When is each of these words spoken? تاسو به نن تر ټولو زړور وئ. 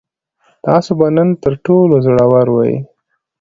تاسو 0.65 0.91
به 0.99 1.07
نن 1.15 1.29
تر 1.43 1.53
ټولو 1.65 1.95
زړور 2.05 2.47
وئ. 2.51 2.73